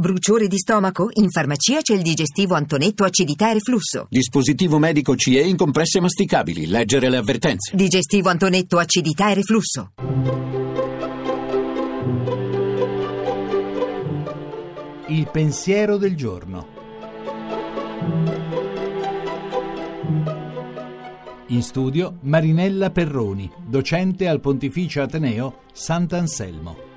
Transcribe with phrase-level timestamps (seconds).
[0.00, 1.08] Bruciore di stomaco?
[1.14, 4.06] In farmacia c'è il digestivo Antonetto acidità e reflusso.
[4.08, 6.68] Dispositivo medico CE in compresse masticabili.
[6.68, 7.74] Leggere le avvertenze.
[7.74, 9.90] Digestivo Antonetto acidità e reflusso.
[15.08, 16.68] Il pensiero del giorno.
[21.48, 26.87] In studio Marinella Perroni, docente al Pontificio Ateneo Sant'Anselmo.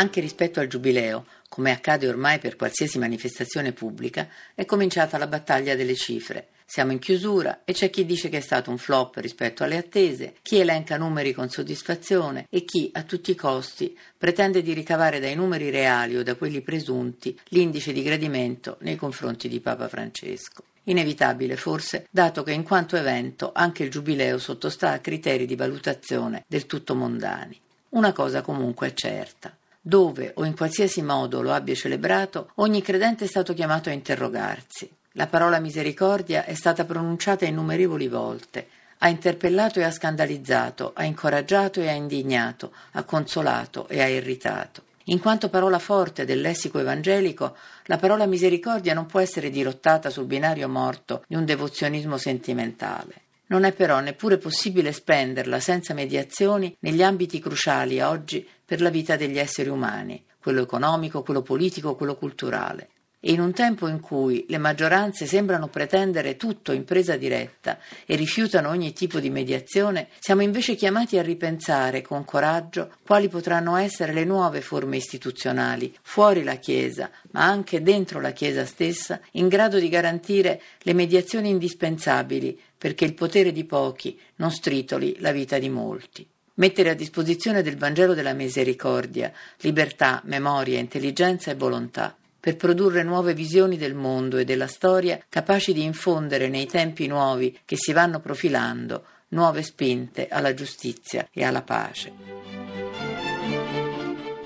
[0.00, 5.74] Anche rispetto al Giubileo, come accade ormai per qualsiasi manifestazione pubblica, è cominciata la battaglia
[5.74, 6.48] delle cifre.
[6.64, 10.36] Siamo in chiusura e c'è chi dice che è stato un flop rispetto alle attese,
[10.40, 15.34] chi elenca numeri con soddisfazione e chi, a tutti i costi, pretende di ricavare dai
[15.34, 20.64] numeri reali o da quelli presunti l'indice di gradimento nei confronti di Papa Francesco.
[20.84, 26.44] Inevitabile forse, dato che in quanto evento anche il Giubileo sottostà a criteri di valutazione
[26.46, 27.60] del tutto mondani.
[27.90, 33.24] Una cosa comunque è certa dove o in qualsiasi modo lo abbia celebrato, ogni credente
[33.24, 34.90] è stato chiamato a interrogarsi.
[35.14, 38.68] La parola misericordia è stata pronunciata innumerevoli volte,
[38.98, 44.82] ha interpellato e ha scandalizzato, ha incoraggiato e ha indignato, ha consolato e ha irritato.
[45.04, 50.26] In quanto parola forte del lessico evangelico, la parola misericordia non può essere dirottata sul
[50.26, 53.22] binario morto di un devozionismo sentimentale.
[53.50, 59.16] Non è però neppure possibile spenderla senza mediazioni negli ambiti cruciali oggi per la vita
[59.16, 62.90] degli esseri umani, quello economico, quello politico, quello culturale.
[63.24, 68.70] In un tempo in cui le maggioranze sembrano pretendere tutto in presa diretta e rifiutano
[68.70, 74.24] ogni tipo di mediazione, siamo invece chiamati a ripensare con coraggio quali potranno essere le
[74.24, 79.90] nuove forme istituzionali, fuori la Chiesa, ma anche dentro la Chiesa stessa, in grado di
[79.90, 86.26] garantire le mediazioni indispensabili perché il potere di pochi non stritoli la vita di molti.
[86.54, 93.34] Mettere a disposizione del Vangelo della Misericordia libertà, memoria, intelligenza e volontà, per produrre nuove
[93.34, 98.18] visioni del mondo e della storia capaci di infondere nei tempi nuovi che si vanno
[98.18, 102.12] profilando nuove spinte alla giustizia e alla pace.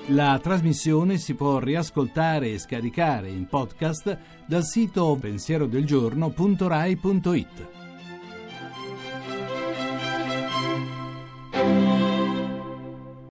[0.09, 7.84] La trasmissione si può riascoltare e scaricare in podcast dal sito pensierodelgiorno.rai.it.